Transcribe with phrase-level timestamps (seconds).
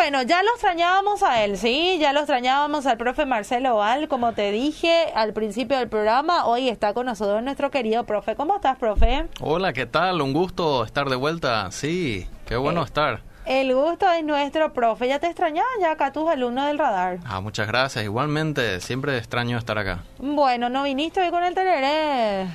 [0.00, 1.98] bueno, ya lo extrañábamos a él, ¿sí?
[2.00, 6.70] Ya lo extrañábamos al profe Marcelo Val, como te dije al principio del programa, hoy
[6.70, 8.34] está con nosotros nuestro querido profe.
[8.34, 9.26] ¿Cómo estás, profe?
[9.42, 10.22] Hola, ¿qué tal?
[10.22, 11.70] Un gusto estar de vuelta.
[11.70, 13.20] Sí, qué bueno Eh, estar.
[13.44, 15.06] El gusto es nuestro, profe.
[15.06, 17.18] Ya te extrañaba ya acá tus alumnos del radar.
[17.26, 18.02] Ah, muchas gracias.
[18.02, 19.98] Igualmente, siempre extraño estar acá.
[20.16, 22.46] Bueno, ¿no viniste hoy con el tereré?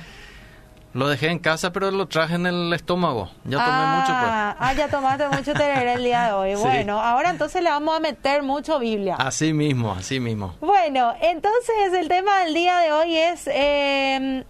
[0.94, 3.30] Lo dejé en casa, pero lo traje en el estómago.
[3.44, 4.30] Ya tomé ah, mucho, pues.
[4.58, 6.46] Ah, ya tomaste mucho tereré el día de hoy.
[6.56, 6.62] Sí.
[6.62, 9.16] Bueno, ahora entonces le vamos a meter mucho Biblia.
[9.16, 10.54] Así mismo, así mismo.
[10.60, 14.44] Bueno, entonces el tema del día de hoy es eh,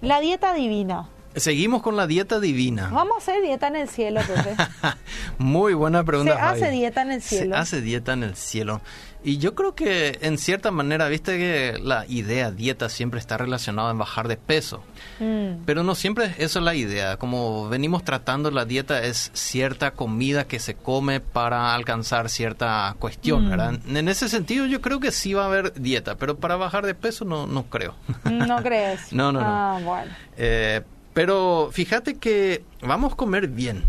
[0.00, 1.08] la dieta divina.
[1.36, 2.90] Seguimos con la dieta divina.
[2.92, 4.54] Vamos a hacer dieta en el cielo, profe.
[5.38, 6.34] Muy buena pregunta.
[6.36, 7.54] Se hace dieta en el cielo.
[7.56, 8.80] Se hace dieta en el cielo.
[9.26, 13.90] Y yo creo que en cierta manera, viste que la idea dieta siempre está relacionada
[13.90, 14.84] en bajar de peso.
[15.18, 15.64] Mm.
[15.64, 17.16] Pero no siempre eso es la idea.
[17.16, 23.46] Como venimos tratando, la dieta es cierta comida que se come para alcanzar cierta cuestión,
[23.46, 23.50] Mm.
[23.50, 23.74] ¿verdad?
[23.88, 26.94] En ese sentido yo creo que sí va a haber dieta, pero para bajar de
[26.94, 27.94] peso no, no creo.
[28.24, 29.00] ¿No crees?
[29.12, 29.46] No, no, no.
[29.46, 30.12] Ah, bueno.
[30.36, 30.82] Eh,
[31.14, 33.84] pero fíjate que vamos a comer bien.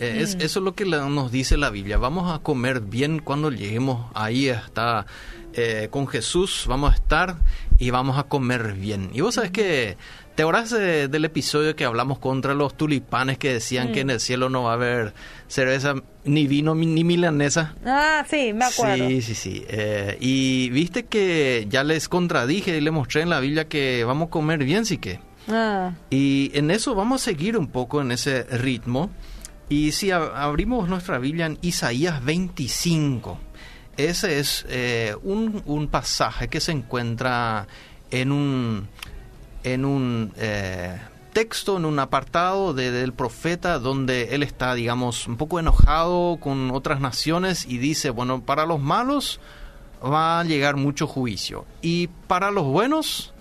[0.00, 0.40] Eh, es, Mm.
[0.40, 1.98] eso es lo que la- nos dice la Biblia.
[1.98, 5.06] Vamos a comer bien cuando lleguemos ahí hasta
[5.52, 6.66] eh, con Jesús.
[6.68, 7.36] Vamos a estar
[7.78, 9.10] y vamos a comer bien.
[9.12, 9.96] Y vos sabes que
[10.36, 13.92] te acordás de- del episodio que hablamos contra los tulipanes que decían Mm.
[13.92, 15.12] que en el cielo no va a haber
[15.48, 17.74] cerveza ni vino ni milanesa.
[17.84, 19.08] Ah, sí, me acuerdo.
[19.08, 19.64] Sí, sí, sí.
[19.68, 24.28] Eh, y viste que ya les contradije y les mostré en la Biblia que vamos
[24.28, 25.18] a comer bien, sí que.
[25.48, 29.10] Ah, Y en eso vamos a seguir un poco en ese ritmo.
[29.70, 33.38] Y si ab- abrimos nuestra Biblia en Isaías 25,
[33.96, 37.66] ese es eh, un, un pasaje que se encuentra
[38.10, 38.88] en un,
[39.62, 40.98] en un eh,
[41.32, 46.72] texto, en un apartado de- del profeta donde él está, digamos, un poco enojado con
[46.72, 49.40] otras naciones y dice, bueno, para los malos
[50.04, 53.32] va a llegar mucho juicio y para los buenos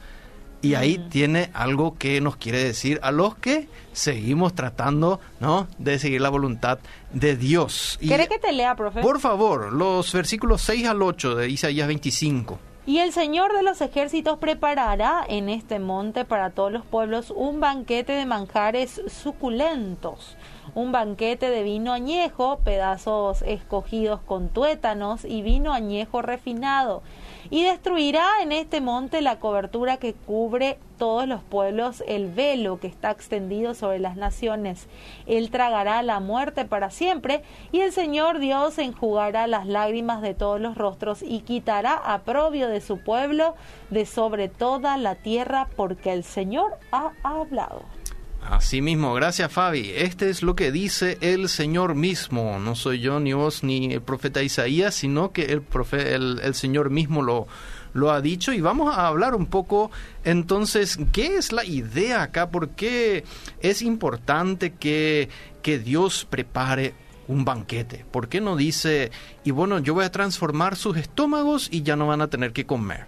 [0.62, 5.68] y ahí tiene algo que nos quiere decir a los que seguimos tratando, ¿no?
[5.78, 6.80] De seguir la voluntad
[7.14, 7.98] de Dios.
[8.02, 9.02] ¿Querés que te lea, profe?
[9.02, 12.60] por favor, los versículos 6 al 8 de Isaías 25.
[12.86, 17.60] Y el Señor de los ejércitos preparará en este monte para todos los pueblos un
[17.60, 20.36] banquete de manjares suculentos,
[20.74, 27.04] un banquete de vino añejo, pedazos escogidos con tuétanos y vino añejo refinado.
[27.52, 32.86] Y destruirá en este monte la cobertura que cubre todos los pueblos, el velo que
[32.86, 34.88] está extendido sobre las naciones.
[35.26, 40.62] Él tragará la muerte para siempre, y el Señor Dios enjugará las lágrimas de todos
[40.62, 43.56] los rostros y quitará aprobio de su pueblo
[43.90, 47.99] de sobre toda la tierra, porque el Señor ha hablado.
[48.42, 49.92] Así mismo, gracias Fabi.
[49.96, 52.58] Este es lo que dice el Señor mismo.
[52.60, 56.56] No soy yo, ni vos, ni el profeta Isaías, sino que el, profe- el, el
[56.56, 57.48] Señor mismo lo,
[57.94, 58.52] lo ha dicho.
[58.52, 59.92] Y vamos a hablar un poco
[60.24, 62.50] entonces, ¿qué es la idea acá?
[62.50, 63.24] ¿Por qué
[63.62, 65.30] es importante que,
[65.62, 66.96] que Dios prepare
[67.28, 68.04] un banquete?
[68.10, 69.12] ¿Por qué no dice,
[69.44, 72.66] y bueno, yo voy a transformar sus estómagos y ya no van a tener que
[72.66, 73.06] comer?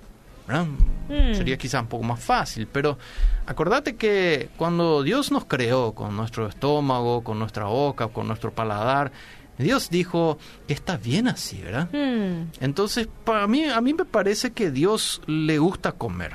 [0.52, 0.66] ¿Verdad?
[1.10, 1.36] Mm.
[1.36, 2.98] Sería quizá un poco más fácil, pero
[3.46, 9.12] acordate que cuando Dios nos creó con nuestro estómago, con nuestra boca, con nuestro paladar,
[9.58, 11.90] Dios dijo que está bien así, ¿verdad?
[11.92, 16.34] Hmm, Entonces, para mí, a mí me parece que Dios le gusta comer.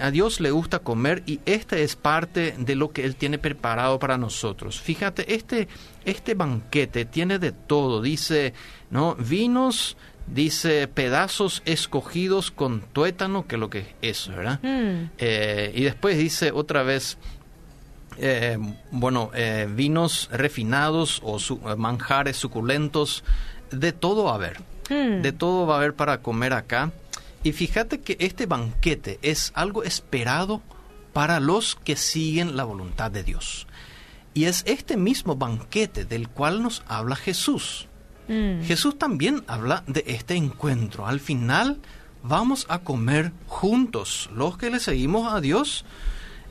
[0.00, 3.98] A Dios le gusta comer y esta es parte de lo que Él tiene preparado
[3.98, 4.80] para nosotros.
[4.80, 5.66] Fíjate, este,
[6.04, 8.00] este banquete tiene de todo.
[8.00, 8.54] Dice,
[8.90, 9.16] ¿no?
[9.16, 9.96] Vinos,
[10.34, 14.60] dice pedazos escogidos con tuétano, que es lo que es eso, ¿verdad?
[14.62, 17.16] hmm, Eh, y después dice otra vez,
[18.18, 18.58] eh,
[18.90, 23.24] bueno, eh, vinos refinados o su- manjares suculentos,
[23.70, 24.60] de todo va a haber.
[24.90, 25.22] hmm.
[25.22, 26.90] De todo va a haber para comer acá.
[27.44, 30.60] Y fíjate que este banquete es algo esperado
[31.12, 33.66] para los que siguen la voluntad de Dios.
[34.34, 37.86] Y es este mismo banquete del cual nos habla Jesús.
[38.28, 38.62] Hmm.
[38.62, 41.06] Jesús también habla de este encuentro.
[41.06, 41.78] Al final
[42.22, 45.84] vamos a comer juntos, los que le seguimos a Dios,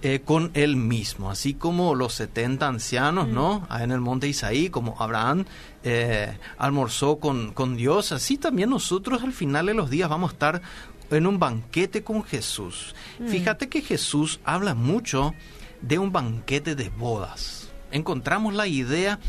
[0.02, 1.32] eh, con Él mismo.
[1.32, 3.66] Así como los 70 ancianos, ¿no?
[3.70, 5.46] Ahí en el monte Isaí, como Abraham
[5.84, 10.34] eh, almorzó con, con Dios, así también nosotros al final de los días vamos a
[10.34, 10.62] estar
[11.10, 12.94] en un banquete con Jesús.
[13.28, 15.34] Fíjate que Jesús habla mucho
[15.82, 17.70] de un banquete de bodas.
[17.92, 19.20] Encontramos la idea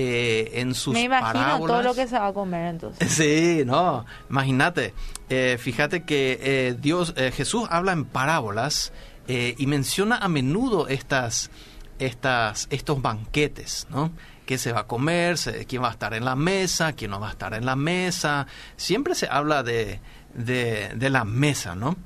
[0.00, 1.66] eh, en sus Me imagino parábolas.
[1.66, 3.12] todo lo que se va a comer entonces.
[3.12, 4.94] Sí, no, imagínate.
[5.28, 8.92] Eh, fíjate que eh, Dios, Jesús habla en parábolas
[9.26, 11.50] y menciona a menudo estas,
[11.98, 14.10] estas, estos banquetes, ¿no?
[14.46, 15.36] qué se va a comer,
[15.66, 18.46] quién va a estar en la mesa, quién no va a estar en la mesa.
[18.76, 20.00] Siempre se habla de,
[20.32, 21.96] de, la mesa, ¿no?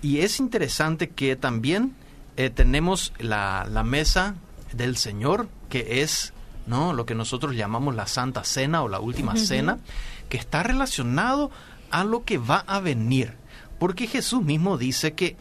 [0.00, 1.96] Y es interesante que también
[2.36, 4.36] eh, tenemos la, la mesa
[4.72, 6.32] del Señor, que es
[6.68, 6.92] ¿no?
[6.92, 9.78] lo que nosotros llamamos la Santa Cena o la Última Cena,
[10.28, 11.50] que está relacionado
[11.90, 13.34] a lo que va a venir.
[13.78, 15.36] Porque Jesús mismo dice que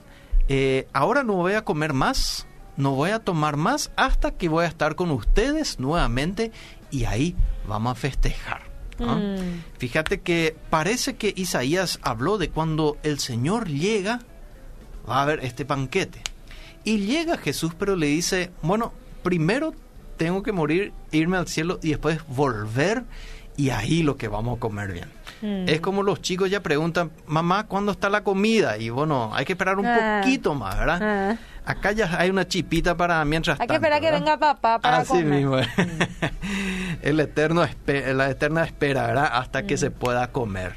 [0.47, 2.47] eh, ahora no voy a comer más,
[2.77, 6.51] no voy a tomar más hasta que voy a estar con ustedes nuevamente
[6.91, 7.35] y ahí
[7.67, 8.61] vamos a festejar.
[8.99, 9.61] Mm.
[9.77, 14.21] Fíjate que parece que Isaías habló de cuando el Señor llega,
[15.07, 16.21] va a haber este banquete.
[16.83, 19.73] Y llega Jesús, pero le dice, bueno, primero
[20.17, 23.03] tengo que morir, irme al cielo y después volver
[23.55, 25.09] y ahí lo que vamos a comer bien.
[25.41, 25.67] Mm.
[25.67, 28.77] Es como los chicos ya preguntan, mamá, ¿cuándo está la comida?
[28.77, 30.21] Y bueno, hay que esperar un ah.
[30.21, 30.99] poquito más, ¿verdad?
[31.01, 31.37] Ah.
[31.65, 35.23] Acá ya hay una chipita para mientras Hay que esperar que venga papá para Así
[35.23, 35.57] mismo.
[35.57, 35.61] Mm.
[37.01, 39.29] El eterno la eterna espera, ¿verdad?
[39.33, 39.79] Hasta que mm.
[39.79, 40.75] se pueda comer.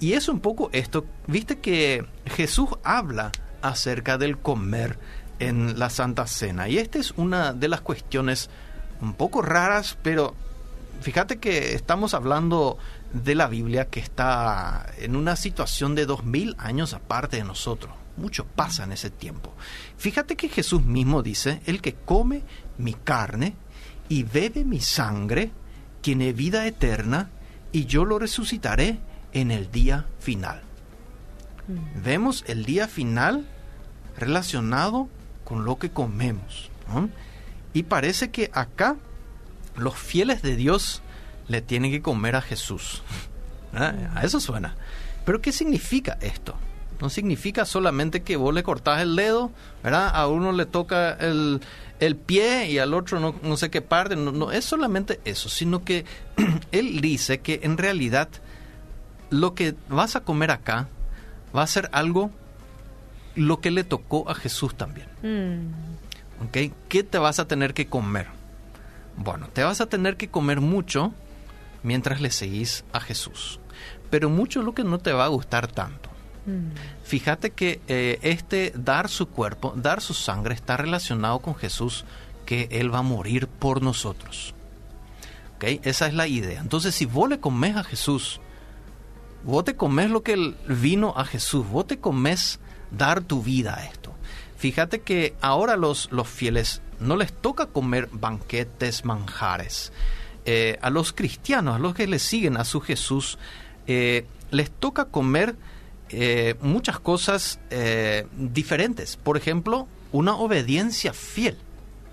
[0.00, 3.30] Y es un poco esto, viste que Jesús habla
[3.62, 4.98] acerca del comer
[5.38, 6.68] en la Santa Cena.
[6.68, 8.48] Y esta es una de las cuestiones
[9.02, 10.34] un poco raras, pero
[11.00, 12.78] fíjate que estamos hablando
[13.12, 17.92] de la Biblia que está en una situación de dos mil años aparte de nosotros.
[18.16, 19.52] Mucho pasa en ese tiempo.
[19.96, 22.42] Fíjate que Jesús mismo dice, el que come
[22.78, 23.54] mi carne
[24.08, 25.50] y bebe mi sangre,
[26.00, 27.30] tiene vida eterna,
[27.72, 28.98] y yo lo resucitaré
[29.32, 30.62] en el día final.
[31.66, 32.02] Mm.
[32.02, 33.46] Vemos el día final
[34.16, 35.08] relacionado
[35.44, 36.70] con lo que comemos.
[37.72, 38.96] Y parece que acá
[39.76, 41.02] los fieles de Dios
[41.48, 43.02] le tienen que comer a Jesús.
[43.74, 43.94] ¿Ah?
[44.14, 44.76] A eso suena.
[45.24, 46.54] Pero ¿qué significa esto?
[47.00, 49.50] No significa solamente que vos le cortás el dedo,
[49.82, 50.10] ¿verdad?
[50.14, 51.60] A uno le toca el,
[52.26, 54.14] pie y al otro no, no sé qué parte.
[54.14, 56.04] No, no, es solamente eso, sino que
[56.72, 58.28] él dice que en realidad
[59.30, 60.88] lo que vas a comer acá
[61.56, 62.30] va a ser algo
[63.34, 65.08] lo que le tocó a Jesús también.
[65.22, 66.11] Mm.
[66.50, 68.28] ¿Qué te vas a tener que comer?
[69.16, 71.12] Bueno, te vas a tener que comer mucho
[71.82, 73.60] mientras le seguís a Jesús.
[74.10, 76.10] Pero mucho es lo que no te va a gustar tanto.
[76.46, 76.70] Mm.
[77.04, 82.04] Fíjate que eh, este dar su cuerpo, dar su sangre, está relacionado con Jesús,
[82.46, 84.54] que Él va a morir por nosotros.
[85.56, 85.80] ¿Okay?
[85.84, 86.60] Esa es la idea.
[86.60, 88.40] Entonces, si vos le comes a Jesús,
[89.44, 92.58] vos te comes lo que vino a Jesús, vos te comes
[92.90, 94.14] dar tu vida a esto.
[94.62, 99.92] Fíjate que ahora los, los fieles no les toca comer banquetes, manjares.
[100.44, 103.38] Eh, a los cristianos, a los que le siguen a su Jesús,
[103.88, 105.56] eh, les toca comer
[106.10, 107.58] eh, muchas cosas
[108.36, 109.16] diferentes.
[109.16, 111.58] Por ejemplo, una obediencia fiel.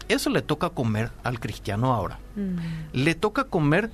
[0.08, 2.18] Eso le toca comer al cristiano ahora.
[2.36, 2.58] Mm.
[2.94, 3.92] Le toca comer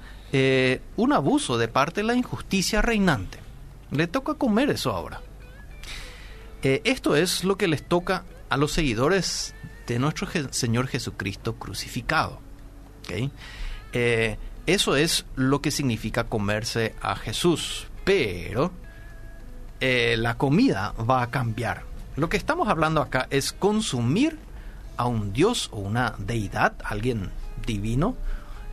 [0.96, 3.38] un abuso de parte de la injusticia reinante.
[3.92, 5.20] Le toca comer eso ahora.
[6.62, 8.24] Esto es lo que les toca
[8.56, 9.54] a los seguidores
[9.86, 12.40] de nuestro Señor Jesucristo crucificado.
[13.92, 17.88] Eh, eso es lo que significa comerse a Jesús.
[18.06, 18.72] Pero
[19.82, 21.84] eh, la comida va a cambiar.
[22.16, 24.40] Lo que estamos hablando acá es consumir
[24.96, 27.32] a un Dios o una deidad, alguien
[27.68, 28.16] divino,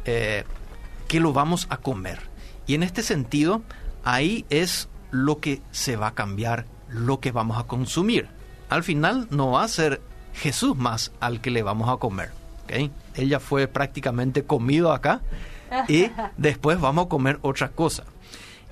[0.05, 0.45] que
[1.19, 2.21] lo vamos a comer.
[2.69, 3.63] Y en este sentido,
[4.05, 8.29] ahí es lo que se va a cambiar lo que vamos a consumir.
[8.73, 10.01] Al final no va a ser
[10.33, 12.31] Jesús más al que le vamos a comer.
[12.65, 12.91] ¿okay?
[13.15, 15.21] Ella fue prácticamente comido acá
[15.89, 16.07] y
[16.39, 18.05] después vamos a comer otra cosa.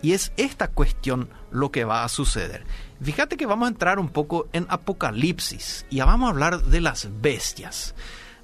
[0.00, 2.64] Y es esta cuestión lo que va a suceder.
[3.02, 6.80] Fíjate que vamos a entrar un poco en Apocalipsis y ya vamos a hablar de
[6.80, 7.94] las bestias.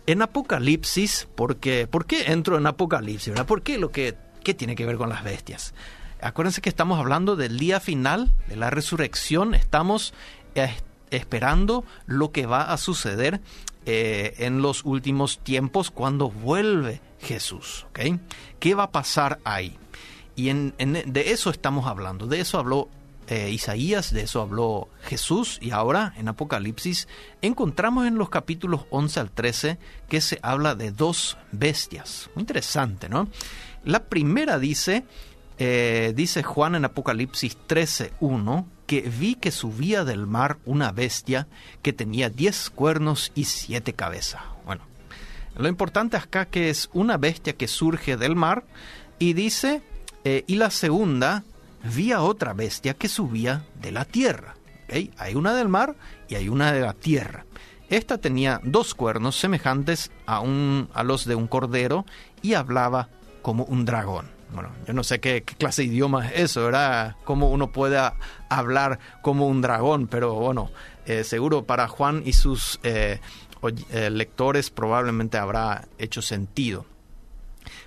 [0.06, 3.32] En Apocalipsis, porque, ¿por qué entro en Apocalipsis?
[3.46, 5.72] ¿Por qué lo que qué tiene que ver con las bestias?
[6.20, 10.12] Acuérdense que estamos hablando del día final, de la resurrección, estamos
[10.54, 10.74] eh,
[11.16, 13.40] esperando lo que va a suceder
[13.84, 17.86] eh, en los últimos tiempos cuando vuelve Jesús.
[18.58, 19.78] ¿Qué va a pasar ahí?
[20.34, 22.90] Y de eso estamos hablando, de eso habló
[23.28, 27.08] eh, Isaías, de eso habló Jesús y ahora en Apocalipsis
[27.42, 32.30] encontramos en los capítulos 11 al 13 que se habla de dos bestias.
[32.34, 33.28] Muy interesante, ¿no?
[33.84, 35.04] La primera dice
[35.58, 41.46] eh, dice Juan en Apocalipsis 13.1 que vi que subía del mar una bestia
[41.82, 44.42] que tenía diez cuernos y siete cabezas.
[44.64, 44.82] Bueno,
[45.56, 48.64] lo importante acá que es una bestia que surge del mar
[49.18, 49.82] y dice,
[50.24, 51.44] eh, y la segunda,
[51.82, 54.54] vi a otra bestia que subía de la tierra.
[54.88, 55.96] Hay una del mar
[56.28, 57.44] y hay una de la tierra.
[57.88, 62.04] Esta tenía dos cuernos semejantes a, un, a los de un cordero
[62.42, 63.08] y hablaba
[63.42, 64.35] como un dragón.
[64.52, 67.16] Bueno, yo no sé qué, clase de idioma es eso, ¿verdad?
[67.24, 67.98] Cómo uno puede
[68.48, 70.70] hablar como un dragón, pero bueno,
[71.06, 73.20] eh, seguro para Juan y sus eh,
[73.90, 76.86] eh, lectores probablemente habrá hecho sentido.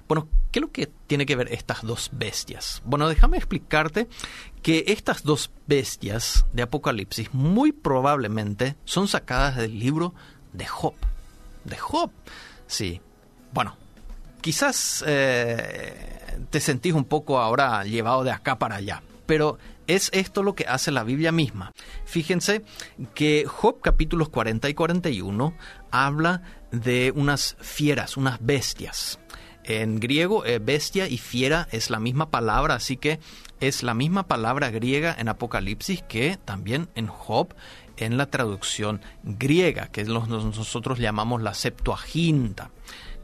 [0.07, 2.81] Bueno, ¿qué es lo que tiene que ver estas dos bestias?
[2.83, 4.07] Bueno, déjame explicarte
[4.61, 10.13] que estas dos bestias de Apocalipsis muy probablemente son sacadas del libro
[10.53, 10.95] de Job.
[11.63, 12.11] De Job,
[12.67, 13.01] sí.
[13.53, 13.77] Bueno,
[14.41, 20.43] quizás eh, te sentís un poco ahora llevado de acá para allá, pero es esto
[20.43, 21.71] lo que hace la Biblia misma.
[22.05, 22.63] Fíjense
[23.15, 25.53] que Job capítulos 40 y 41
[25.91, 29.19] habla de unas fieras, unas bestias.
[29.63, 33.19] En griego, eh, bestia y fiera es la misma palabra, así que
[33.59, 37.53] es la misma palabra griega en Apocalipsis que también en Job
[37.97, 42.71] en la traducción griega, que nosotros llamamos la Septuaginta,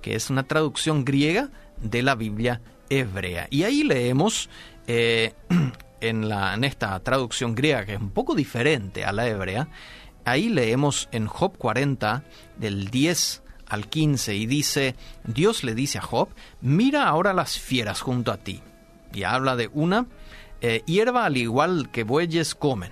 [0.05, 1.49] que es una traducción griega
[1.81, 3.47] de la Biblia hebrea.
[3.49, 4.51] Y ahí leemos
[4.85, 5.33] eh,
[5.99, 6.31] en,
[6.63, 9.67] esta traducción griega, que es un poco diferente a la hebrea,
[10.23, 12.23] ahí leemos en Job 40,
[12.59, 16.29] del 10 al 15, y dice, Dios le dice a Job,
[16.61, 18.61] mira ahora las fieras junto a ti.
[19.11, 20.05] Y habla de una,
[20.61, 22.91] eh, hierba al igual que bueyes comen.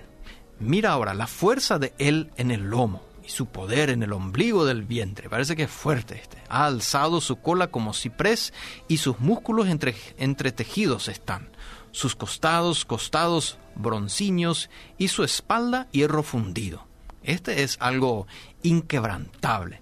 [0.58, 4.64] Mira ahora la fuerza de él en el lomo y su poder en el ombligo
[4.64, 5.30] del vientre.
[5.30, 6.38] Parece que es fuerte este.
[6.48, 8.52] Ha alzado su cola como ciprés
[8.88, 11.48] y sus músculos entre, entretejidos están.
[11.92, 16.86] Sus costados, costados broncíneos y su espalda hierro fundido.
[17.22, 18.26] Este es algo
[18.62, 19.80] inquebrantable.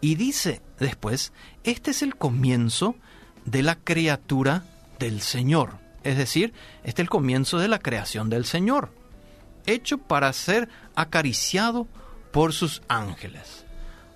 [0.00, 1.32] Y dice después,
[1.64, 2.94] este es el comienzo
[3.44, 4.64] de la criatura
[4.98, 5.78] del Señor.
[6.04, 6.54] Es decir,
[6.84, 8.92] este es el comienzo de la creación del Señor,
[9.66, 11.88] hecho para ser acariciado
[12.30, 13.64] por sus ángeles.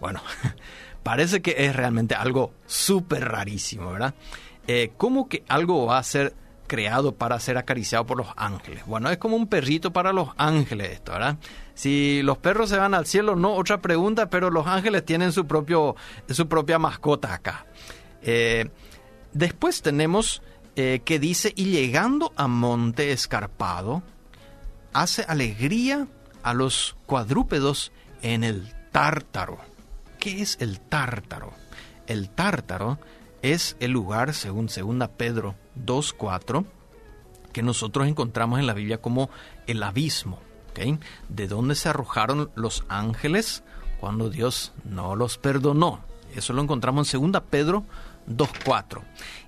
[0.00, 0.21] Bueno,
[1.02, 4.14] parece que es realmente algo súper rarísimo, ¿verdad?
[4.66, 6.35] Eh, ¿Cómo que algo va a ser
[6.66, 8.85] creado para ser acariciado por los ángeles?
[8.87, 11.37] Bueno, es como un perrito para los ángeles esto, ¿verdad?
[11.75, 15.47] Si los perros se van al cielo, no, otra pregunta, pero los ángeles tienen su,
[15.47, 15.97] propio,
[16.28, 17.66] su propia mascota acá.
[18.23, 18.71] Eh,
[19.33, 20.42] después tenemos
[20.76, 24.02] eh, que dice, y llegando a monte escarpado,
[24.92, 26.07] hace alegría
[26.42, 27.92] a los cuadrúpedos
[28.23, 29.59] en el tártaro.
[30.19, 31.52] ¿Qué es el tártaro?
[32.07, 32.99] El tártaro
[33.43, 36.64] es el lugar, según 2 Pedro 2.4,
[37.52, 39.31] que nosotros encontramos en la Biblia como
[39.67, 40.38] el abismo
[41.29, 43.62] de dónde se arrojaron los ángeles
[44.00, 46.00] cuando Dios no los perdonó.
[46.35, 47.85] Eso lo encontramos en 2 Pedro
[48.29, 49.02] 2.4.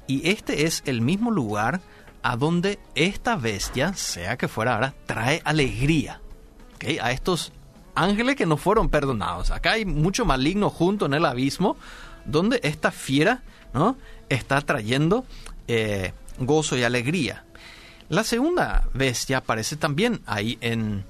[0.06, 1.80] Y este es el mismo lugar
[2.22, 6.20] a donde esta bestia, sea que fuera ahora, trae alegría
[7.00, 7.52] a estos
[7.94, 9.50] ángeles que no fueron perdonados.
[9.50, 11.76] Acá hay mucho maligno junto en el abismo,
[12.24, 13.96] donde esta fiera ¿no?
[14.28, 15.24] está trayendo
[15.68, 17.44] eh, gozo y alegría.
[18.08, 21.04] La segunda bestia aparece también ahí en,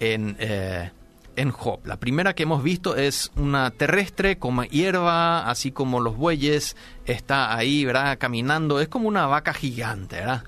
[0.00, 0.90] en, eh,
[1.36, 1.80] en Job.
[1.84, 7.56] La primera que hemos visto es una terrestre como hierba, así como los bueyes, está
[7.56, 8.18] ahí, ¿verdad?
[8.18, 10.44] Caminando, es como una vaca gigante, ¿verdad?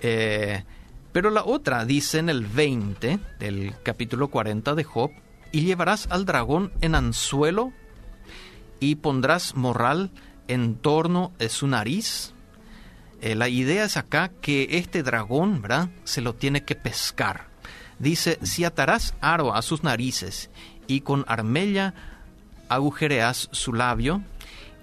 [0.00, 0.64] Eh,
[1.12, 5.10] pero la otra dice en el 20 del capítulo 40 de Job,
[5.52, 7.72] y llevarás al dragón en anzuelo
[8.80, 10.10] y pondrás morral
[10.48, 12.32] en torno de su nariz.
[13.20, 15.90] Eh, la idea es acá que este dragón, ¿verdad?
[16.04, 17.48] Se lo tiene que pescar.
[17.98, 20.50] Dice, si atarás aro a sus narices
[20.86, 21.94] y con armella
[22.68, 24.22] agujereas su labio,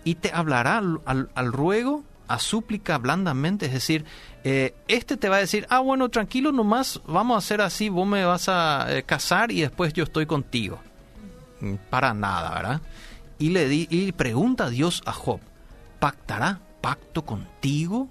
[0.03, 4.05] y te hablará al, ruego, a súplica blandamente, es decir,
[4.43, 8.07] eh, este te va a decir, ah, bueno, tranquilo nomás, vamos a hacer así, vos
[8.07, 10.79] me vas a eh, casar y después yo estoy contigo.
[11.61, 12.81] Mm, para nada, ¿verdad?
[13.37, 15.39] Y le di, pregunta a Dios a Job,
[15.99, 18.09] ¿pactará pacto contigo?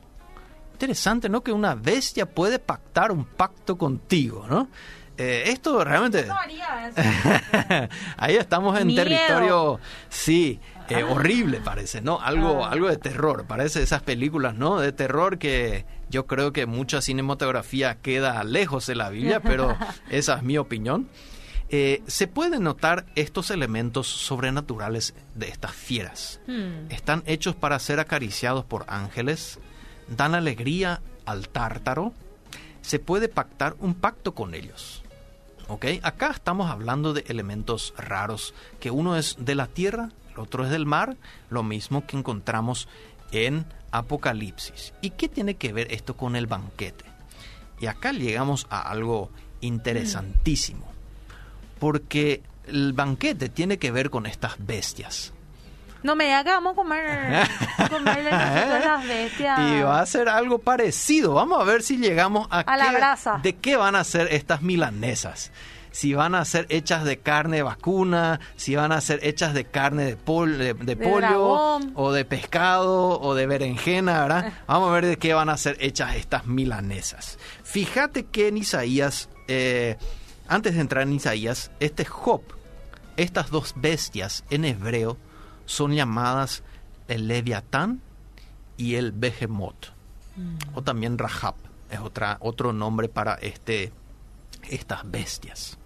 [0.73, 1.43] Interesante, ¿no?
[1.43, 4.69] Que una bestia puede pactar un pacto contigo, ¿no?
[5.19, 6.27] Eh, esto realmente...
[6.27, 7.89] No haría eso.
[8.17, 11.13] Ahí estamos en territorio, sí, eh, ah.
[11.13, 12.21] horrible parece, ¿no?
[12.21, 12.71] Algo, ah.
[12.71, 14.79] algo de terror, parece esas películas, ¿no?
[14.79, 19.77] De terror que yo creo que mucha cinematografía queda lejos de la Biblia, pero
[20.09, 21.09] esa es mi opinión.
[21.71, 26.41] Eh, se pueden notar estos elementos sobrenaturales de estas fieras.
[26.47, 26.91] Hmm.
[26.91, 29.59] Están hechos para ser acariciados por ángeles,
[30.07, 32.15] dan alegría al tártaro,
[32.81, 35.03] se puede pactar un pacto con ellos.
[36.03, 40.71] Acá estamos hablando de elementos raros, que uno es de la tierra, el otro es
[40.71, 41.17] del mar,
[41.51, 42.89] lo mismo que encontramos
[43.33, 44.95] en Apocalipsis.
[45.03, 47.05] ¿Y qué tiene que ver esto con el banquete?
[47.81, 50.87] Y acá llegamos a algo interesantísimo,
[51.79, 55.33] porque el banquete tiene que ver con estas bestias.
[56.03, 57.49] No me diga que vamos a comer,
[57.91, 59.59] comerle a las bestias.
[59.61, 61.35] Y va a ser algo parecido.
[61.35, 63.41] Vamos a ver si llegamos a, A la qué- brasa.
[63.43, 65.51] de qué van a ser estas milanesas.
[65.91, 70.05] Si van a ser hechas de carne vacuna, si van a ser hechas de carne
[70.05, 71.93] de, pol- de, de pollo, dragón.
[71.97, 74.21] o de pescado, o de berenjena, Eh.
[74.21, 74.53] ¿verdad?
[74.69, 77.39] Vamos a ver de qué van a ser hechas estas milanesas.
[77.65, 79.97] Fíjate que en Isaías, eh,
[80.47, 82.43] antes de entrar en Isaías, este Job,
[83.17, 85.17] estas dos bestias en hebreo
[85.69, 86.63] son llamadas
[87.09, 88.01] el Leviatán
[88.77, 89.93] y el Behemoth,
[90.75, 91.55] o también Rahab,
[91.91, 93.93] es otra, otro nombre para este,
[94.69, 95.79] estas bestias.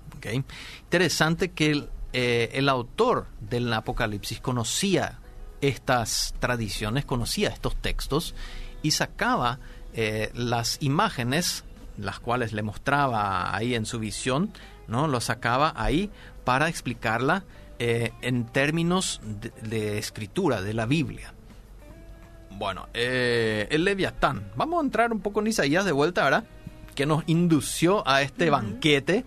[0.82, 5.18] Interesante que el, eh, el autor del Apocalipsis conocía
[5.60, 8.34] estas tradiciones, conocía estos textos
[8.82, 9.58] y sacaba
[9.94, 11.64] eh, las imágenes,
[11.98, 14.52] las cuales le mostraba ahí en su visión,
[14.86, 15.08] ¿no?
[15.08, 16.10] Lo sacaba ahí
[16.44, 17.44] para explicarla
[17.84, 21.34] eh, en términos de, de escritura, de la Biblia.
[22.50, 24.52] Bueno, eh, el Leviatán.
[24.54, 26.44] Vamos a entrar un poco en Isaías de vuelta, ¿verdad?
[26.94, 29.24] Que nos indució a este banquete.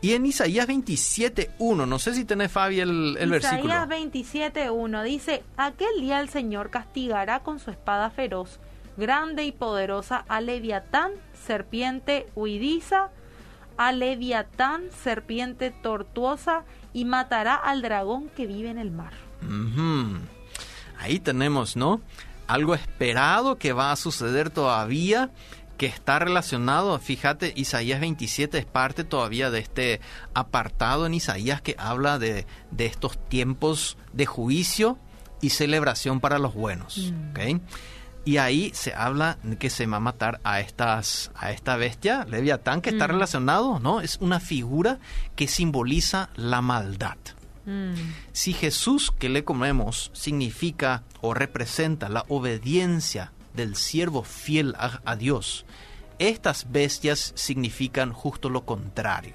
[0.00, 3.72] Y en Isaías 27.1, no sé si tenés, Fabi, el, el versículo.
[3.72, 8.58] Isaías 27.1 dice, aquel día el Señor castigará con su espada feroz,
[8.96, 11.12] grande y poderosa, a Leviatán,
[11.46, 13.10] serpiente huidiza,
[13.86, 19.12] a Leviatán, serpiente tortuosa, y matará al dragón que vive en el mar.
[20.98, 22.00] Ahí tenemos, ¿no?
[22.46, 25.30] Algo esperado que va a suceder todavía,
[25.78, 30.00] que está relacionado, fíjate, Isaías 27 es parte todavía de este
[30.32, 34.96] apartado en Isaías que habla de, de estos tiempos de juicio
[35.40, 37.12] y celebración para los buenos.
[37.30, 37.60] ¿ok?
[38.24, 42.24] Y ahí se habla de que se va a matar a estas a esta bestia,
[42.28, 44.00] Leviatán, que está relacionado, ¿no?
[44.00, 45.00] Es una figura
[45.34, 47.16] que simboliza la maldad.
[47.66, 47.94] Mm.
[48.32, 55.16] Si Jesús que le comemos significa o representa la obediencia del siervo fiel a, a
[55.16, 55.66] Dios,
[56.18, 59.34] estas bestias significan justo lo contrario.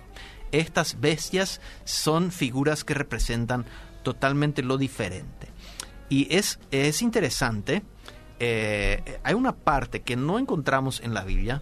[0.53, 3.65] Estas bestias son figuras que representan
[4.04, 5.50] totalmente lo diferente.
[6.10, 7.84] Y es, es interesante,
[8.39, 11.62] eh, hay una parte que no encontramos en la Biblia,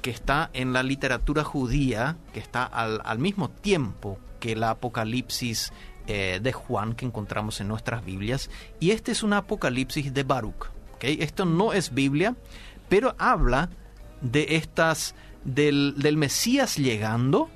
[0.00, 5.72] que está en la literatura judía, que está al, mismo tiempo que la Apocalipsis
[6.08, 8.50] eh, de Juan que encontramos en nuestras Biblias.
[8.80, 10.70] Y este es un Apocalipsis de Baruch.
[11.00, 12.36] Esto no es Biblia,
[12.88, 13.70] pero habla
[14.20, 17.48] de estas, del, del Mesías llegando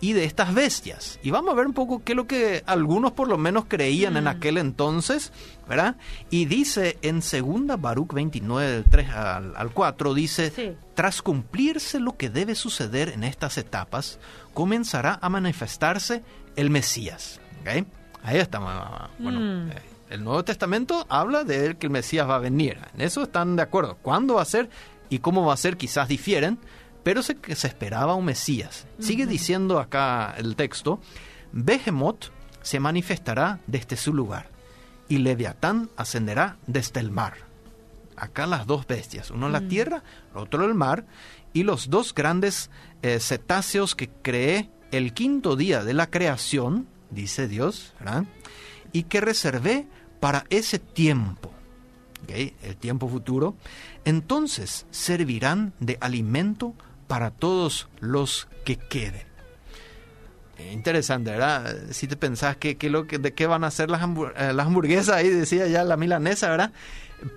[0.00, 1.18] y de estas bestias.
[1.22, 4.16] Y vamos a ver un poco qué es lo que algunos por lo menos creían
[4.16, 5.32] en aquel entonces,
[5.68, 5.96] ¿verdad?
[6.30, 10.72] Y dice en segunda Baruch 29, del 3 al, al 4, dice, Sí.
[10.94, 14.20] tras cumplirse lo que debe suceder en estas etapas,
[14.54, 16.22] comenzará a manifestarse
[16.56, 17.40] el Mesías.
[17.62, 17.86] ¿ok?
[18.22, 18.72] Ahí estamos.
[19.18, 19.70] Bueno, Mm.
[19.70, 22.78] eh, el Nuevo Testamento habla de que el Mesías va a venir.
[22.94, 23.96] En eso están de acuerdo.
[24.00, 24.70] ¿Cuándo va a ser
[25.10, 25.76] y cómo va a ser?
[25.76, 26.58] Quizás difieren,
[27.08, 28.86] pero se, que se esperaba un Mesías.
[28.98, 31.00] Sigue diciendo acá el texto,
[31.52, 32.26] Behemoth
[32.60, 34.50] se manifestará desde su lugar
[35.08, 37.32] y Leviatán ascenderá desde el mar.
[38.14, 41.06] Acá las dos bestias, uno la tierra, el otro el mar,
[41.54, 42.68] y los dos grandes
[43.00, 48.26] eh, cetáceos que creé el quinto día de la creación, dice Dios, ¿verdad?
[48.92, 49.86] y que reservé
[50.20, 51.52] para ese tiempo,
[52.26, 53.56] el tiempo futuro,
[54.04, 56.74] entonces servirán de alimento
[57.08, 59.26] para todos los que queden.
[60.58, 61.74] Eh, Interesante, ¿verdad?
[61.90, 65.16] Si te pensás que, lo que, de qué van a ser las, eh, las hamburguesas,
[65.16, 66.72] ahí decía ya la milanesa, ¿verdad?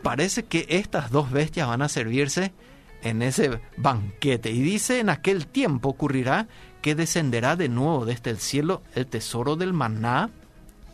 [0.04, 2.54] Parece que estas dos bestias van a servirse
[3.02, 4.52] en ese banquete.
[4.52, 6.48] Y dice, en aquel tiempo ocurrirá
[6.82, 10.30] que descenderá de nuevo desde el cielo el tesoro del maná.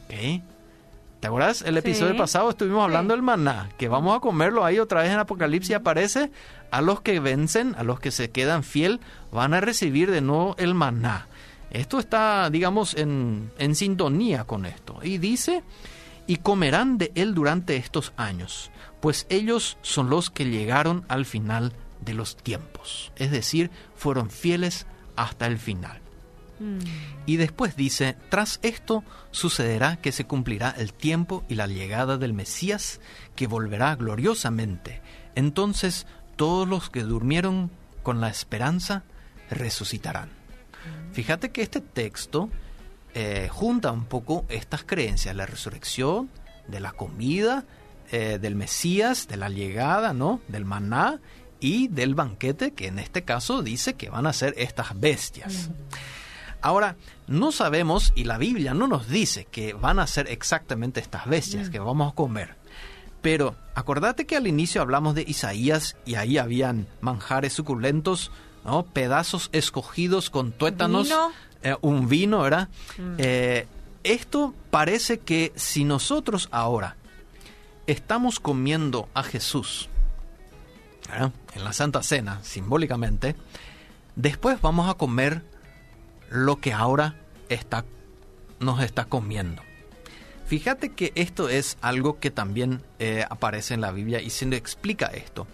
[0.05, 0.41] ¿ok?
[1.19, 1.63] ¿Te acuerdas?
[1.63, 2.17] El episodio Sí.
[2.19, 3.17] pasado estuvimos hablando Sí.
[3.17, 6.31] del maná, que vamos a comerlo ahí otra vez en Apocalipsis aparece,
[6.69, 8.99] a los que vencen, a los que se quedan fiel,
[9.31, 11.27] van a recibir de nuevo el maná.
[11.71, 14.99] Esto está, digamos, en, en sintonía con esto.
[15.01, 15.63] Y dice,
[16.27, 18.69] y comerán de él durante estos años,
[19.01, 23.11] pues ellos son los que llegaron al final de los tiempos.
[23.15, 25.99] Es decir, fueron fieles hasta el final.
[26.59, 26.79] Mm.
[27.25, 32.33] Y después dice, tras esto sucederá que se cumplirá el tiempo y la llegada del
[32.33, 32.99] Mesías,
[33.35, 35.01] que volverá gloriosamente.
[35.35, 37.71] Entonces todos los que durmieron
[38.03, 39.03] con la esperanza
[39.49, 40.29] resucitarán.
[41.11, 42.49] Fíjate que este texto
[43.13, 46.29] eh, junta un poco estas creencias, la resurrección,
[46.67, 47.65] de la comida,
[48.11, 50.41] eh, del Mesías, de la llegada, ¿no?
[50.47, 51.19] Del maná
[51.59, 55.69] y del banquete, que en este caso dice que van a ser estas bestias.
[56.67, 61.25] Ahora, no sabemos y la Biblia no nos dice que van a ser exactamente estas
[61.25, 62.57] bestias que vamos a comer.
[63.21, 68.33] Pero acordate que al inicio hablamos de Isaías y ahí habían manjares suculentos,
[68.65, 68.83] ¿no?
[68.85, 71.09] pedazos escogidos con tuétanos,
[71.63, 72.67] eh, un vino, ¿verdad?
[73.17, 73.65] Eh,
[74.03, 76.97] esto parece que si nosotros ahora
[77.85, 79.87] estamos comiendo a Jesús,
[81.55, 83.37] en la Santa Cena, simbólicamente,
[84.17, 85.43] después vamos a comer
[86.29, 87.15] lo que ahora
[87.49, 87.85] está,
[88.59, 89.61] nos está comiendo.
[90.47, 94.55] Fíjate que esto es algo que también eh, aparece en la Biblia y se le
[94.55, 95.45] explica esto.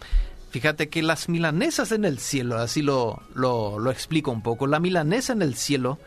[0.51, 5.33] Fíjate que las milanesas en el cielo, así lo, lo, explico un poco, la milanesa
[5.33, 5.97] en el cielo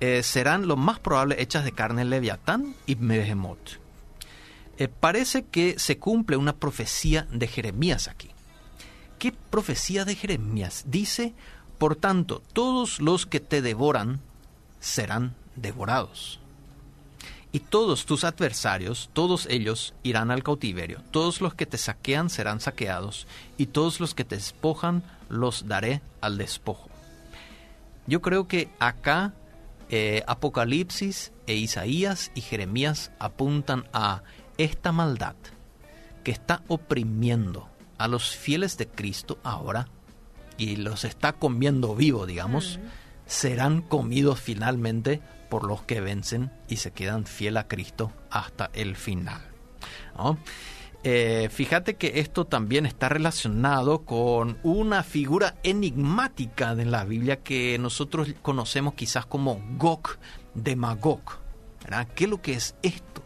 [0.00, 3.82] eh, serán lo más probable hechas de carne leviatán y behemoth.
[4.78, 8.30] Eh, parece que se cumple una profecía de Jeremías aquí.
[9.18, 10.84] ¿Qué profecía de Jeremías?
[10.86, 11.34] Dice,
[11.82, 14.20] por tanto, todos los que te devoran
[14.78, 16.38] serán devorados.
[17.50, 21.02] Y todos tus adversarios, todos ellos irán al cautiverio.
[21.10, 23.26] Todos los que te saquean serán saqueados,
[23.58, 26.88] y todos los que te despojan los daré al despojo.
[28.06, 29.34] Yo creo que acá
[29.88, 34.22] eh, Apocalipsis e Isaías y Jeremías apuntan a
[34.56, 35.34] esta maldad
[36.22, 37.68] que está oprimiendo
[37.98, 39.88] a los fieles de Cristo ahora
[40.62, 42.78] y los está comiendo vivo, digamos,
[43.26, 45.20] serán comidos finalmente
[45.50, 49.42] por los que vencen y se quedan fiel a Cristo hasta el final.
[51.02, 57.76] Eh, fíjate que esto también está relacionado con una figura enigmática de la Biblia que
[57.80, 60.16] nosotros conocemos quizás como Gog
[60.54, 61.40] de Magog.
[62.14, 63.24] ¿Qué es lo que es esto?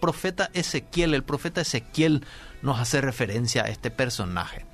[0.00, 2.24] Profeta Ezequiel, el profeta Ezequiel
[2.62, 4.64] nos hace referencia a este personaje.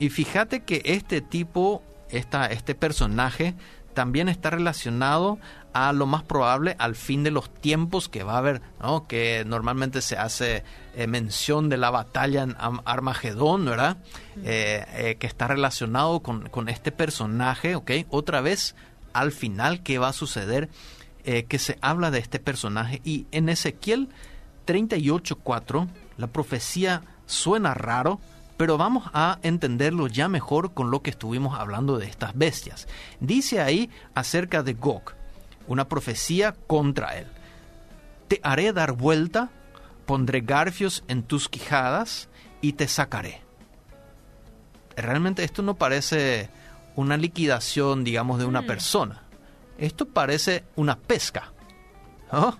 [0.00, 3.54] Y fíjate que este tipo, esta, este personaje,
[3.92, 5.38] también está relacionado
[5.74, 9.06] a lo más probable al fin de los tiempos que va a haber, ¿no?
[9.06, 10.64] que normalmente se hace
[10.96, 13.98] eh, mención de la batalla en Armagedón, ¿verdad?
[14.42, 17.90] Eh, eh, que está relacionado con, con, este personaje, ¿ok?
[18.08, 18.74] Otra vez,
[19.12, 20.70] al final, ¿qué va a suceder?
[21.22, 24.08] que se habla de este personaje y en Ezequiel
[24.66, 25.86] 38.4
[26.16, 28.20] la profecía suena raro,
[28.60, 32.88] pero vamos a entenderlo ya mejor con lo que estuvimos hablando de estas bestias.
[33.18, 35.14] Dice ahí acerca de Gog,
[35.66, 37.26] una profecía contra él.
[38.28, 39.48] Te haré dar vuelta,
[40.04, 42.28] pondré garfios en tus quijadas
[42.60, 43.40] y te sacaré.
[44.94, 46.50] Realmente esto no parece
[46.96, 48.66] una liquidación, digamos, de una mm.
[48.66, 49.22] persona.
[49.78, 51.54] Esto parece una pesca.
[52.30, 52.58] ¿no?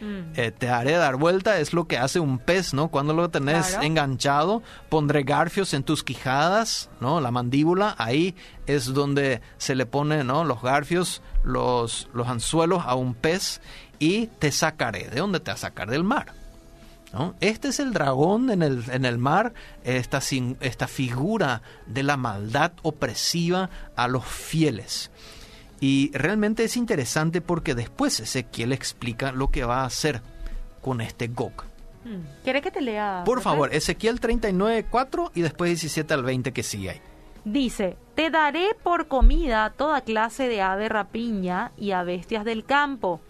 [0.00, 0.32] Mm.
[0.34, 2.88] Eh, te haré dar vuelta, es lo que hace un pez, ¿no?
[2.88, 7.20] Cuando lo tenés enganchado, pondré garfios en tus quijadas, ¿no?
[7.20, 8.34] La mandíbula, ahí
[8.66, 10.44] es donde se le pone, ¿no?
[10.44, 13.60] Los garfios, los, los anzuelos a un pez
[13.98, 15.08] y te sacaré.
[15.08, 15.88] ¿De dónde te va a sacar?
[15.88, 16.32] Del mar.
[17.12, 17.34] ¿No?
[17.40, 19.52] Este es el dragón en el, en el mar,
[19.84, 20.20] esta,
[20.60, 25.10] esta figura de la maldad opresiva a los fieles.
[25.82, 30.22] Y realmente es interesante porque después Ezequiel explica lo que va a hacer
[30.80, 31.64] con este Gog.
[32.04, 32.20] Hmm.
[32.44, 33.24] ¿Quiere que te lea?
[33.26, 37.00] Por favor, Ezequiel 39, 4 y después 17 al 20 que sigue ahí.
[37.44, 43.20] Dice, te daré por comida toda clase de ave rapiña y a bestias del campo.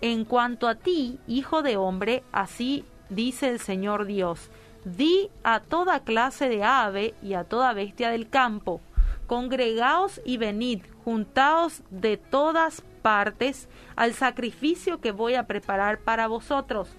[0.00, 4.50] En cuanto a ti, hijo de hombre, así dice el Señor Dios,
[4.86, 8.80] di a toda clase de ave y a toda bestia del campo,
[9.26, 16.90] congregaos y venid, juntaos de todas partes al sacrificio que voy a preparar para vosotros,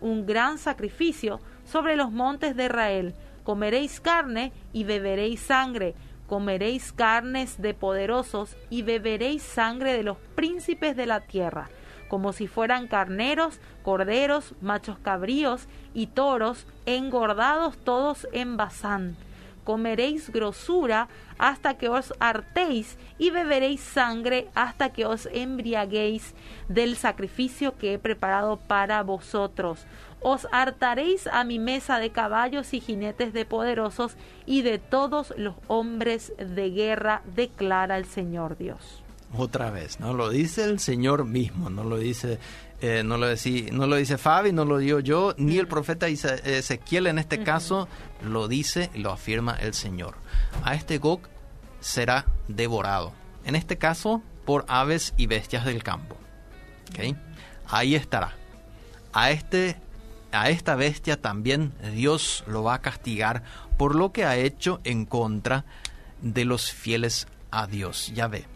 [0.00, 3.16] un gran sacrificio sobre los montes de Israel.
[3.42, 5.96] Comeréis carne y beberéis sangre,
[6.28, 11.68] comeréis carnes de poderosos y beberéis sangre de los príncipes de la tierra,
[12.06, 19.16] como si fueran carneros, corderos, machos cabríos y toros, engordados todos en Bazán
[19.66, 26.34] comeréis grosura hasta que os hartéis y beberéis sangre hasta que os embriaguéis
[26.68, 29.84] del sacrificio que he preparado para vosotros.
[30.20, 35.56] Os hartaréis a mi mesa de caballos y jinetes de poderosos y de todos los
[35.66, 39.05] hombres de guerra, declara el Señor Dios.
[39.34, 40.14] Otra vez, ¿no?
[40.14, 42.38] Lo dice el Señor mismo, no lo dice
[42.82, 46.08] eh, no, lo decí, no lo dice Fabi, no lo digo yo, ni el profeta
[46.08, 47.88] Ezequiel en este caso
[48.22, 50.16] lo dice y lo afirma el Señor.
[50.62, 51.22] A este Gog
[51.80, 53.12] será devorado,
[53.44, 56.16] en este caso por aves y bestias del campo.
[57.66, 58.34] Ahí estará.
[59.12, 59.76] A, este,
[60.32, 63.42] a esta bestia también Dios lo va a castigar
[63.78, 65.64] por lo que ha hecho en contra
[66.20, 68.12] de los fieles a Dios.
[68.14, 68.55] Ya ve.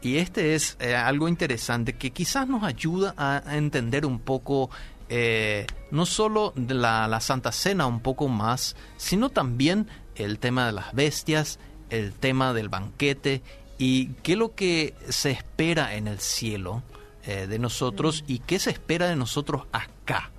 [0.00, 4.70] Y este es eh, algo interesante que quizás nos ayuda a, entender un poco
[5.08, 10.66] eh, no solo de la, la, Santa Cena un poco más, sino también el tema
[10.66, 11.58] de las bestias,
[11.90, 13.42] el tema del banquete
[13.78, 16.82] y qué es lo que se espera en el cielo
[17.24, 20.30] eh, de nosotros y qué se espera de nosotros acá.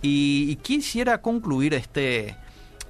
[0.00, 2.36] Y, quisiera concluir este,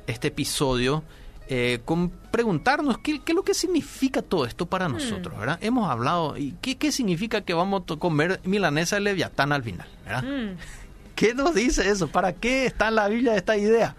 [0.07, 1.03] este episodio
[1.49, 4.93] eh, con preguntarnos qué, qué, es lo que significa todo esto para hmm.
[4.93, 5.59] nosotros, ¿verdad?
[5.61, 9.89] Hemos hablado, ¿y qué, qué significa que vamos a comer milanesa de leviatán al final,
[10.05, 10.25] ¿verdad?
[10.25, 10.57] Hmm.
[11.15, 12.09] ¿Qué nos dice eso?
[12.09, 13.95] ¿Para qué está en la Biblia esta idea?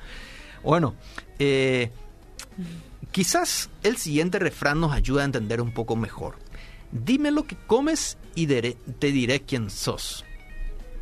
[0.64, 0.96] Bueno,
[1.40, 1.92] eh,
[3.12, 6.36] quizás el siguiente refrán nos ayuda a entender un poco mejor.
[6.92, 10.26] Dime lo que comes y te diré quién sos.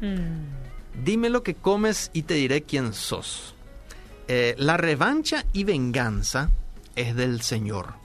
[0.01, 0.61] Hmm.
[1.03, 3.55] Dime lo que comes y te diré quién sos.
[4.33, 6.51] Eh, la revancha y venganza
[6.95, 7.95] es del Señor,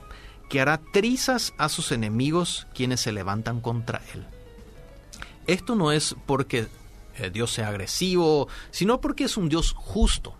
[0.48, 4.26] que hará trizas a sus enemigos quienes se levantan contra Él.
[5.46, 6.66] Esto no es porque
[7.18, 10.34] eh, Dios sea agresivo, sino porque es un Dios justo.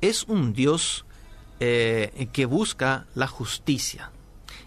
[0.00, 1.04] Es un Dios
[1.60, 4.10] eh, que busca la justicia.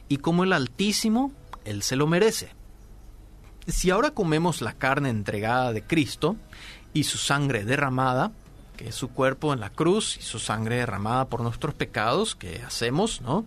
[0.08, 1.32] Y como el Altísimo,
[1.66, 2.52] Él se lo merece.
[3.66, 6.36] Si ahora comemos la carne entregada de Cristo
[6.94, 8.34] y su sangre derramada,
[8.78, 12.62] que es su cuerpo en la cruz y su sangre derramada por nuestros pecados que
[12.62, 13.46] hacemos, ¿no?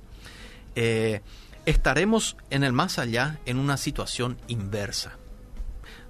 [0.75, 1.23] Eh,
[1.65, 5.13] estaremos en el más allá en una situación inversa,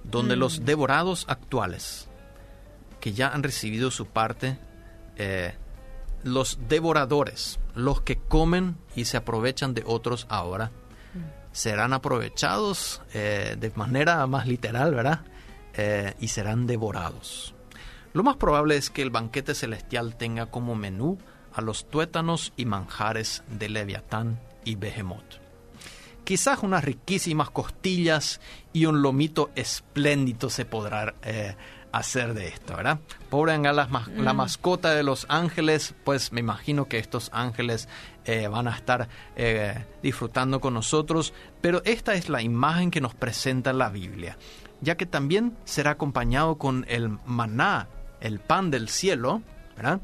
[0.03, 0.65] donde los mm.
[0.65, 2.09] devorados actuales,
[2.99, 4.57] que ya han recibido su parte,
[5.17, 5.53] eh,
[6.23, 10.71] los devoradores, los que comen y se aprovechan de otros ahora,
[11.13, 11.19] mm.
[11.51, 15.21] serán aprovechados eh, de manera más literal, ¿verdad?
[16.19, 17.55] y serán devorados.
[18.13, 21.17] Lo más probable es que el banquete celestial tenga como menú
[21.53, 25.39] a los tuétanos y manjares de Leviatán y Behemoth.
[26.23, 28.41] Quizás unas riquísimas costillas
[28.73, 31.55] y un lomito espléndido se podrá eh,
[31.91, 32.99] hacer de esto, ¿verdad?
[33.29, 34.35] Pobre la, la mm.
[34.35, 37.89] mascota de los ángeles, pues me imagino que estos ángeles
[38.25, 43.15] eh, van a estar eh, disfrutando con nosotros, pero esta es la imagen que nos
[43.15, 44.37] presenta la Biblia,
[44.79, 47.87] ya que también será acompañado con el maná
[48.21, 49.41] el pan del cielo,
[49.75, 49.99] ¿verdad?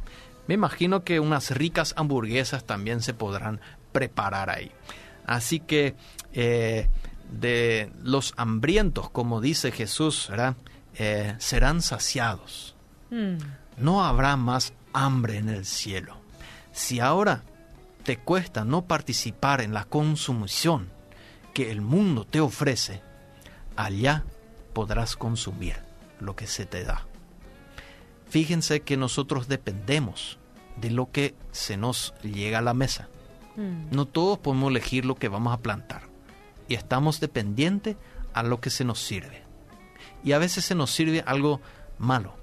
[0.48, 3.60] Me imagino que unas ricas hamburguesas también se podrán
[3.92, 4.72] preparar ahí.
[5.26, 5.96] Así que
[6.34, 6.90] eh,
[7.32, 10.56] de los hambrientos, como dice Jesús, ¿verdad?
[10.96, 12.76] Eh, serán saciados.
[13.10, 13.38] Hmm.
[13.78, 16.18] No habrá más hambre en el cielo.
[16.72, 17.44] Si ahora
[18.04, 20.90] te cuesta no participar en la consumición
[21.54, 23.02] que el mundo te ofrece,
[23.76, 24.24] allá
[24.74, 25.76] podrás consumir
[26.20, 27.06] lo que se te da.
[28.30, 30.38] Fíjense que nosotros dependemos
[30.76, 33.08] de lo que se nos llega a la mesa.
[33.56, 33.96] Mm.
[33.96, 36.04] No todos podemos elegir lo que vamos a plantar.
[36.68, 37.96] Y estamos dependientes
[38.34, 39.44] a lo que se nos sirve.
[40.24, 41.62] Y a veces se nos sirve algo
[41.98, 42.36] malo.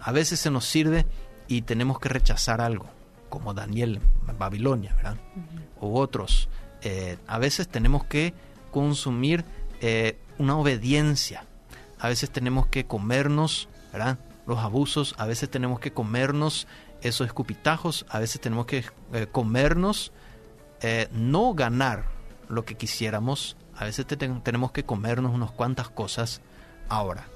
[0.00, 1.06] A veces se nos sirve
[1.48, 2.86] y tenemos que rechazar algo,
[3.28, 5.16] como Daniel en Babilonia, ¿verdad?
[5.80, 6.48] O otros.
[6.82, 8.32] Eh, a veces tenemos que
[8.70, 9.44] consumir
[9.80, 11.44] eh, una obediencia.
[11.98, 14.18] A veces tenemos que comernos, ¿verdad?
[14.46, 16.66] Los abusos, a veces tenemos que comernos
[17.02, 20.12] esos escupitajos, a veces tenemos que eh, comernos,
[20.80, 22.04] eh, no ganar
[22.48, 26.40] lo que quisiéramos, a veces tenemos que comernos unas cuantas cosas
[26.88, 27.26] ahora.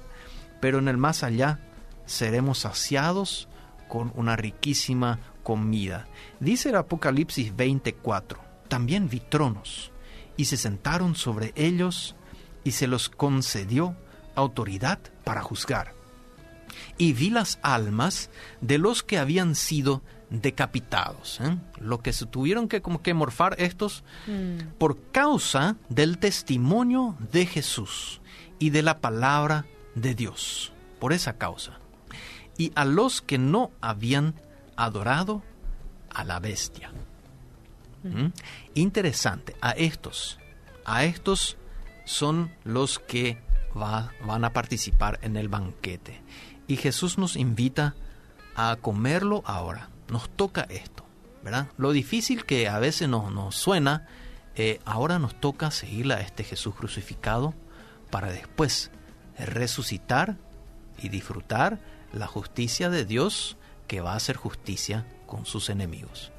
[0.61, 1.59] Pero en el más allá
[2.05, 3.47] seremos saciados
[3.87, 6.07] con una riquísima comida.
[6.39, 9.91] Dice el Apocalipsis 24, también vi tronos,
[10.37, 12.15] y se sentaron sobre ellos,
[12.63, 13.95] y se los concedió
[14.35, 16.00] autoridad para juzgar
[17.01, 18.29] y vi las almas
[18.61, 21.57] de los que habían sido decapitados, ¿eh?
[21.79, 24.77] lo que se tuvieron que como que morfar estos mm.
[24.77, 28.21] por causa del testimonio de Jesús
[28.59, 31.79] y de la palabra de Dios, por esa causa.
[32.59, 34.35] Y a los que no habían
[34.75, 35.41] adorado
[36.13, 36.91] a la bestia.
[38.03, 38.27] ¿Mm?
[38.75, 40.37] Interesante, a estos,
[40.85, 41.57] a estos
[42.05, 43.41] son los que
[43.73, 46.21] van a participar en el banquete.
[46.71, 47.95] Y Jesús nos invita
[48.55, 49.89] a comerlo ahora.
[50.07, 51.03] Nos toca esto,
[51.43, 51.67] ¿verdad?
[51.75, 54.07] Lo difícil que a veces nos, suena,
[54.55, 57.53] eh, ahora nos toca seguir a este Jesús crucificado
[58.09, 58.89] para después
[59.37, 60.37] resucitar
[60.97, 61.81] y disfrutar
[62.13, 63.57] la justicia de Dios
[63.87, 66.31] que va a hacer justicia con sus enemigos.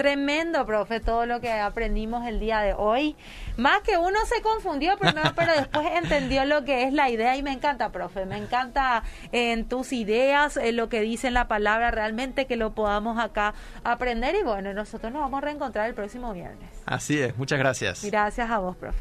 [0.00, 3.16] Tremendo, profe, todo lo que aprendimos el día de hoy.
[3.58, 7.42] Más que uno se confundió primero, pero después entendió lo que es la idea y
[7.42, 8.24] me encanta, profe.
[8.24, 13.18] Me encanta en tus ideas, en lo que dice la palabra, realmente que lo podamos
[13.18, 13.52] acá
[13.84, 14.34] aprender.
[14.36, 16.70] Y bueno, nosotros nos vamos a reencontrar el próximo viernes.
[16.86, 18.02] Así es, muchas gracias.
[18.02, 18.96] Gracias a vos, profe.